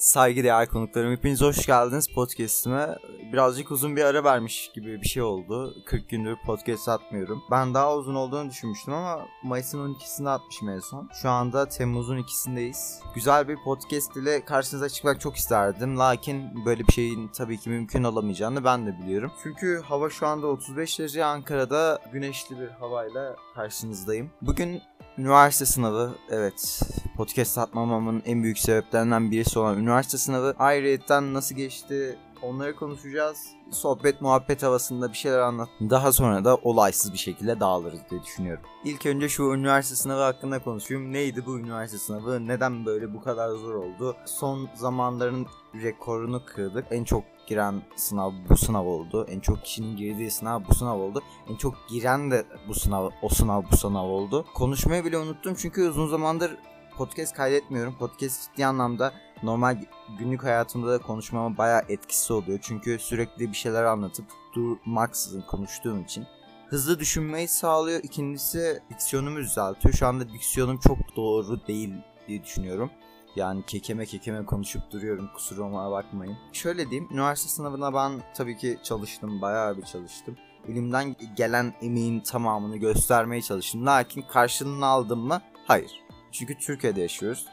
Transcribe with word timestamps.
Saygıdeğer 0.00 0.68
konuklarım 0.68 1.12
hepiniz 1.12 1.40
hoş 1.40 1.66
geldiniz 1.66 2.08
podcast'ime. 2.14 2.98
Birazcık 3.32 3.70
uzun 3.70 3.96
bir 3.96 4.04
ara 4.04 4.24
vermiş 4.24 4.70
gibi 4.74 5.02
bir 5.02 5.08
şey 5.08 5.22
oldu. 5.22 5.74
40 5.86 6.08
gündür 6.08 6.36
podcast 6.46 6.88
atmıyorum. 6.88 7.42
Ben 7.50 7.74
daha 7.74 7.96
uzun 7.96 8.14
olduğunu 8.14 8.50
düşünmüştüm 8.50 8.94
ama 8.94 9.26
Mayıs'ın 9.42 9.94
12'sinde 9.94 10.28
atmışım 10.28 10.68
en 10.68 10.78
son. 10.78 11.08
Şu 11.22 11.30
anda 11.30 11.68
Temmuz'un 11.68 12.16
ikisindeyiz. 12.16 13.00
Güzel 13.14 13.48
bir 13.48 13.56
podcast 13.64 14.16
ile 14.16 14.44
karşınıza 14.44 14.88
çıkmak 14.88 15.20
çok 15.20 15.36
isterdim. 15.36 15.98
Lakin 15.98 16.64
böyle 16.64 16.86
bir 16.86 16.92
şeyin 16.92 17.28
tabii 17.28 17.58
ki 17.58 17.70
mümkün 17.70 18.04
olamayacağını 18.04 18.64
ben 18.64 18.86
de 18.86 18.98
biliyorum. 18.98 19.32
Çünkü 19.42 19.82
hava 19.84 20.10
şu 20.10 20.26
anda 20.26 20.46
35 20.46 20.98
derece 20.98 21.24
Ankara'da 21.24 21.98
güneşli 22.12 22.60
bir 22.60 22.68
havayla 22.68 23.36
karşınızdayım. 23.54 24.30
Bugün 24.42 24.82
Üniversite 25.18 25.66
sınavı 25.66 26.14
evet 26.30 26.82
podcast 27.20 27.58
atmamamın 27.58 28.22
en 28.26 28.42
büyük 28.42 28.58
sebeplerinden 28.58 29.30
birisi 29.30 29.58
olan 29.58 29.78
üniversite 29.78 30.18
sınavı. 30.18 30.54
Ayrıyetten 30.58 31.34
nasıl 31.34 31.54
geçti 31.54 32.18
onları 32.42 32.76
konuşacağız. 32.76 33.48
Sohbet 33.70 34.20
muhabbet 34.20 34.62
havasında 34.62 35.12
bir 35.12 35.16
şeyler 35.16 35.38
anlat. 35.38 35.68
Daha 35.80 36.12
sonra 36.12 36.44
da 36.44 36.56
olaysız 36.56 37.12
bir 37.12 37.18
şekilde 37.18 37.60
dağılırız 37.60 38.00
diye 38.10 38.22
düşünüyorum. 38.22 38.62
İlk 38.84 39.06
önce 39.06 39.28
şu 39.28 39.42
üniversite 39.42 39.96
sınavı 39.96 40.22
hakkında 40.22 40.58
konuşayım. 40.58 41.12
Neydi 41.12 41.46
bu 41.46 41.58
üniversite 41.58 41.98
sınavı? 41.98 42.46
Neden 42.46 42.86
böyle 42.86 43.14
bu 43.14 43.22
kadar 43.22 43.48
zor 43.48 43.74
oldu? 43.74 44.16
Son 44.26 44.68
zamanların 44.74 45.46
rekorunu 45.74 46.42
kırdık. 46.46 46.86
En 46.90 47.04
çok 47.04 47.24
giren 47.46 47.82
sınav 47.96 48.32
bu 48.48 48.56
sınav 48.56 48.86
oldu. 48.86 49.26
En 49.30 49.40
çok 49.40 49.64
kişinin 49.64 49.96
girdiği 49.96 50.30
sınav 50.30 50.60
bu 50.68 50.74
sınav 50.74 50.98
oldu. 50.98 51.22
En 51.50 51.56
çok 51.56 51.74
giren 51.88 52.30
de 52.30 52.44
bu 52.68 52.74
sınav 52.74 53.10
o 53.22 53.28
sınav 53.28 53.62
bu 53.72 53.76
sınav 53.76 54.04
oldu. 54.04 54.44
Konuşmayı 54.54 55.04
bile 55.04 55.18
unuttum 55.18 55.54
çünkü 55.58 55.88
uzun 55.88 56.08
zamandır 56.08 56.56
podcast 57.00 57.34
kaydetmiyorum. 57.34 57.94
Podcast 57.98 58.42
ciddi 58.42 58.66
anlamda 58.66 59.12
normal 59.42 59.76
günlük 60.18 60.44
hayatımda 60.44 60.98
konuşmama 60.98 61.58
bayağı 61.58 61.82
etkisi 61.88 62.32
oluyor. 62.32 62.58
Çünkü 62.62 62.98
sürekli 62.98 63.48
bir 63.48 63.56
şeyler 63.56 63.84
anlatıp 63.84 64.24
durmaksızın 64.54 65.40
konuştuğum 65.42 66.02
için. 66.02 66.26
Hızlı 66.68 66.98
düşünmeyi 66.98 67.48
sağlıyor. 67.48 68.00
İkincisi 68.02 68.82
diksiyonumu 68.90 69.38
düzeltiyor. 69.38 69.94
Şu 69.94 70.06
anda 70.06 70.28
diksiyonum 70.28 70.78
çok 70.78 71.16
doğru 71.16 71.66
değil 71.66 71.94
diye 72.28 72.44
düşünüyorum. 72.44 72.90
Yani 73.36 73.66
kekeme 73.66 74.06
kekeme 74.06 74.46
konuşup 74.46 74.90
duruyorum 74.90 75.30
kusuruma 75.34 75.90
bakmayın. 75.90 76.36
Şöyle 76.52 76.90
diyeyim 76.90 77.08
üniversite 77.12 77.48
sınavına 77.48 77.94
ben 77.94 78.12
tabii 78.34 78.56
ki 78.56 78.78
çalıştım 78.82 79.42
bayağı 79.42 79.76
bir 79.76 79.82
çalıştım. 79.82 80.36
Elimden 80.68 81.16
gelen 81.36 81.74
emeğin 81.82 82.20
tamamını 82.20 82.76
göstermeye 82.76 83.42
çalıştım. 83.42 83.86
Lakin 83.86 84.22
karşılığını 84.22 84.86
aldım 84.86 85.20
mı? 85.20 85.42
Hayır. 85.66 86.09
Çünkü 86.32 86.58
Türkiye'de 86.58 87.00
yaşıyoruz. 87.00 87.46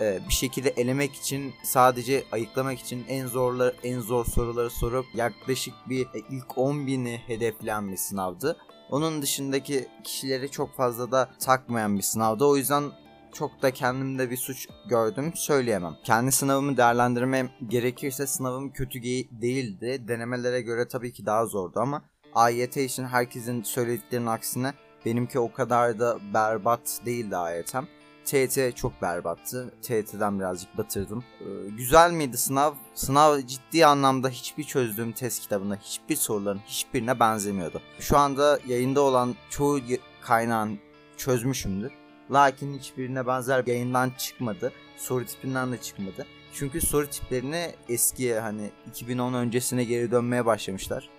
Ee, 0.00 0.20
bir 0.28 0.34
şekilde 0.34 0.68
elemek 0.68 1.14
için 1.14 1.54
sadece 1.62 2.24
ayıklamak 2.32 2.78
için 2.78 3.04
en 3.08 3.26
zorla 3.26 3.72
en 3.84 4.00
zor 4.00 4.24
soruları 4.24 4.70
sorup 4.70 5.06
yaklaşık 5.14 5.74
bir 5.88 6.06
e, 6.06 6.22
ilk 6.30 6.58
10 6.58 6.86
bini 6.86 7.20
hedefleyen 7.26 7.92
bir 7.92 7.96
sınavdı. 7.96 8.56
Onun 8.90 9.22
dışındaki 9.22 9.88
kişileri 10.04 10.50
çok 10.50 10.76
fazla 10.76 11.12
da 11.12 11.28
takmayan 11.40 11.96
bir 11.96 12.02
sınavdı. 12.02 12.44
O 12.44 12.56
yüzden 12.56 12.84
çok 13.32 13.62
da 13.62 13.70
kendimde 13.70 14.30
bir 14.30 14.36
suç 14.36 14.68
gördüm 14.88 15.32
söyleyemem. 15.34 15.96
Kendi 16.04 16.32
sınavımı 16.32 16.76
değerlendirmem 16.76 17.50
gerekirse 17.68 18.26
sınavım 18.26 18.70
kötü 18.70 19.02
değildi. 19.02 20.04
Denemelere 20.08 20.60
göre 20.60 20.88
tabii 20.88 21.12
ki 21.12 21.26
daha 21.26 21.46
zordu 21.46 21.80
ama 21.80 22.02
AYT 22.34 22.76
için 22.76 23.04
herkesin 23.04 23.62
söylediklerinin 23.62 24.26
aksine 24.26 24.74
benimki 25.06 25.38
o 25.38 25.52
kadar 25.52 25.98
da 25.98 26.18
berbat 26.34 27.00
değildi 27.06 27.36
AYT'm. 27.36 27.95
TET 28.26 28.76
çok 28.76 29.02
berbattı. 29.02 29.74
TET'den 29.82 30.38
birazcık 30.38 30.78
batırdım. 30.78 31.24
Ee, 31.40 31.44
güzel 31.76 32.12
miydi 32.12 32.36
sınav? 32.36 32.74
Sınav 32.94 33.40
ciddi 33.40 33.86
anlamda 33.86 34.28
hiçbir 34.28 34.64
çözdüğüm 34.64 35.12
test 35.12 35.42
kitabında 35.42 35.76
hiçbir 35.82 36.16
soruların 36.16 36.60
hiçbirine 36.66 37.20
benzemiyordu. 37.20 37.82
Şu 38.00 38.18
anda 38.18 38.58
yayında 38.66 39.00
olan 39.00 39.34
çoğu 39.50 39.80
kaynağın 40.20 40.78
çözmüşümdür. 41.16 41.92
Lakin 42.30 42.78
hiçbirine 42.78 43.26
benzer 43.26 43.66
yayından 43.66 44.12
çıkmadı. 44.18 44.72
Soru 44.96 45.26
tipinden 45.26 45.72
de 45.72 45.80
çıkmadı. 45.80 46.26
Çünkü 46.52 46.80
soru 46.80 47.06
tiplerini 47.06 47.74
eskiye 47.88 48.40
hani 48.40 48.70
2010 48.88 49.34
öncesine 49.34 49.84
geri 49.84 50.10
dönmeye 50.10 50.46
başlamışlar. 50.46 51.10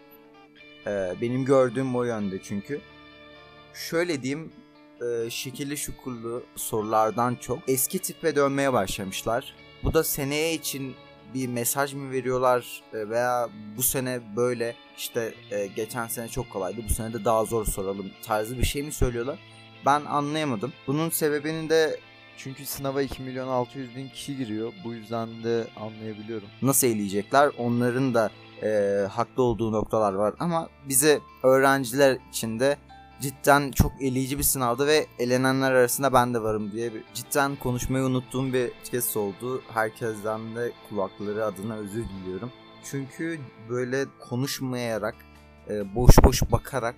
Ee, 0.87 1.13
benim 1.21 1.45
gördüğüm 1.45 1.95
o 1.95 2.03
yönde 2.03 2.41
çünkü. 2.43 2.81
Şöyle 3.73 4.23
diyeyim 4.23 4.51
e, 5.01 5.29
şekilli 5.29 5.77
şukullu 5.77 6.43
sorulardan 6.55 7.35
çok 7.35 7.59
eski 7.67 7.99
tipe 7.99 8.35
dönmeye 8.35 8.73
başlamışlar. 8.73 9.55
Bu 9.83 9.93
da 9.93 10.03
seneye 10.03 10.53
için 10.53 10.95
bir 11.33 11.47
mesaj 11.47 11.93
mı 11.93 12.11
veriyorlar 12.11 12.81
e, 12.93 13.09
veya 13.09 13.49
bu 13.77 13.83
sene 13.83 14.21
böyle 14.35 14.75
işte 14.97 15.33
e, 15.51 15.67
geçen 15.67 16.07
sene 16.07 16.27
çok 16.27 16.49
kolaydı 16.49 16.81
bu 16.89 16.93
sene 16.93 17.13
de 17.13 17.25
daha 17.25 17.45
zor 17.45 17.65
soralım 17.65 18.11
tarzı 18.23 18.57
bir 18.57 18.65
şey 18.65 18.83
mi 18.83 18.91
söylüyorlar? 18.91 19.39
Ben 19.85 20.05
anlayamadım. 20.05 20.73
Bunun 20.87 21.09
sebebini 21.09 21.69
de 21.69 21.99
çünkü 22.37 22.65
sınava 22.65 23.01
2 23.01 23.21
milyon 23.21 23.47
600 23.47 23.95
bin 23.95 24.09
kişi 24.09 24.37
giriyor. 24.37 24.73
Bu 24.83 24.93
yüzden 24.93 25.43
de 25.43 25.67
anlayabiliyorum. 25.75 26.47
Nasıl 26.61 26.87
eleyecekler? 26.87 27.51
Onların 27.57 28.13
da 28.13 28.29
e, 28.63 29.01
haklı 29.11 29.43
olduğu 29.43 29.71
noktalar 29.71 30.13
var. 30.13 30.33
Ama 30.39 30.69
bize 30.89 31.19
öğrenciler 31.43 32.17
için 32.29 32.59
de 32.59 32.77
cidden 33.21 33.71
çok 33.71 33.91
eleyici 34.01 34.37
bir 34.37 34.43
sınavdı 34.43 34.87
ve 34.87 35.05
elenenler 35.19 35.71
arasında 35.71 36.13
ben 36.13 36.33
de 36.33 36.41
varım 36.41 36.71
diye 36.71 36.93
bir, 36.93 37.03
cidden 37.13 37.55
konuşmayı 37.55 38.05
unuttuğum 38.05 38.53
bir 38.53 38.71
kez 38.91 39.17
oldu. 39.17 39.61
Herkesten 39.73 40.55
de 40.55 40.71
kulakları 40.89 41.45
adına 41.45 41.75
özür 41.75 42.03
diliyorum. 42.03 42.51
Çünkü 42.83 43.39
böyle 43.69 44.05
konuşmayarak, 44.19 45.15
e, 45.69 45.95
boş 45.95 46.23
boş 46.23 46.41
bakarak 46.51 46.95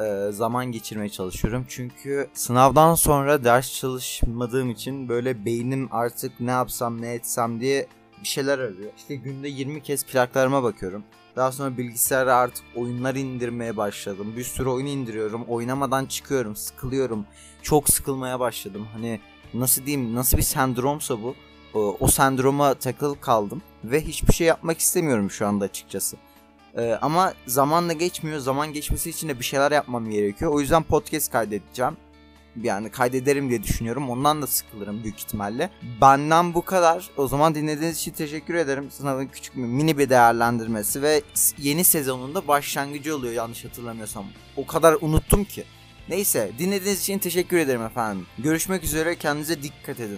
e, 0.00 0.32
zaman 0.32 0.66
geçirmeye 0.66 1.08
çalışıyorum. 1.08 1.64
Çünkü 1.68 2.28
sınavdan 2.34 2.94
sonra 2.94 3.44
ders 3.44 3.74
çalışmadığım 3.74 4.70
için 4.70 5.08
böyle 5.08 5.44
beynim 5.44 5.88
artık 5.90 6.40
ne 6.40 6.50
yapsam 6.50 7.02
ne 7.02 7.14
etsem 7.14 7.60
diye 7.60 7.86
bir 8.22 8.28
şeyler 8.28 8.58
arıyor. 8.58 8.90
İşte 8.96 9.14
günde 9.14 9.48
20 9.48 9.82
kez 9.82 10.04
plaklarıma 10.04 10.62
bakıyorum. 10.62 11.04
Daha 11.36 11.52
sonra 11.52 11.78
bilgisayara 11.78 12.36
artık 12.36 12.64
oyunlar 12.74 13.14
indirmeye 13.14 13.76
başladım. 13.76 14.34
Bir 14.36 14.44
sürü 14.44 14.68
oyun 14.68 14.86
indiriyorum. 14.86 15.44
Oynamadan 15.44 16.06
çıkıyorum. 16.06 16.56
Sıkılıyorum. 16.56 17.26
Çok 17.62 17.88
sıkılmaya 17.88 18.40
başladım. 18.40 18.88
Hani 18.92 19.20
nasıl 19.54 19.86
diyeyim 19.86 20.14
nasıl 20.14 20.36
bir 20.36 20.42
sendromsa 20.42 21.22
bu. 21.22 21.34
O 22.00 22.08
sendroma 22.08 22.74
takılıp 22.74 23.22
kaldım. 23.22 23.62
Ve 23.84 24.00
hiçbir 24.00 24.32
şey 24.32 24.46
yapmak 24.46 24.78
istemiyorum 24.78 25.30
şu 25.30 25.46
anda 25.46 25.64
açıkçası. 25.64 26.16
Ee, 26.76 26.98
ama 27.02 27.32
zamanla 27.46 27.92
geçmiyor. 27.92 28.38
Zaman 28.38 28.72
geçmesi 28.72 29.10
için 29.10 29.28
de 29.28 29.38
bir 29.38 29.44
şeyler 29.44 29.72
yapmam 29.72 30.10
gerekiyor. 30.10 30.52
O 30.52 30.60
yüzden 30.60 30.82
podcast 30.82 31.32
kaydedeceğim. 31.32 31.96
Yani 32.62 32.90
kaydederim 32.90 33.48
diye 33.50 33.62
düşünüyorum. 33.62 34.10
Ondan 34.10 34.42
da 34.42 34.46
sıkılırım 34.46 35.02
büyük 35.02 35.18
ihtimalle. 35.18 35.70
Benden 36.00 36.54
bu 36.54 36.64
kadar. 36.64 37.10
O 37.16 37.28
zaman 37.28 37.54
dinlediğiniz 37.54 37.98
için 37.98 38.12
teşekkür 38.12 38.54
ederim. 38.54 38.90
Sınavın 38.90 39.26
küçük 39.26 39.56
bir 39.56 39.62
mini 39.62 39.98
bir 39.98 40.08
değerlendirmesi 40.08 41.02
ve 41.02 41.22
yeni 41.58 41.84
sezonunda 41.84 42.48
başlangıcı 42.48 43.16
oluyor 43.16 43.32
yanlış 43.32 43.64
hatırlamıyorsam. 43.64 44.24
O 44.56 44.66
kadar 44.66 44.96
unuttum 45.00 45.44
ki. 45.44 45.64
Neyse 46.08 46.52
dinlediğiniz 46.58 47.00
için 47.00 47.18
teşekkür 47.18 47.56
ederim 47.56 47.82
efendim. 47.82 48.26
Görüşmek 48.38 48.84
üzere 48.84 49.16
kendinize 49.16 49.62
dikkat 49.62 50.00
edin. 50.00 50.14